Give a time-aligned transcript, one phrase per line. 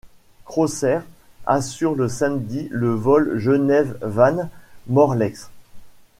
[0.45, 1.01] Crossair
[1.45, 5.35] assure le samedi le vol Genève-Vannes-Morlaix.